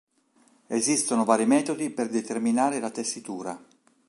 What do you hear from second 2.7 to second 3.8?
la tessitura.